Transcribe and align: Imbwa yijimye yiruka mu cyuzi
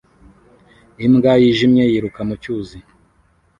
Imbwa 1.05 1.33
yijimye 1.41 1.83
yiruka 1.91 2.21
mu 2.27 2.35
cyuzi 2.41 2.77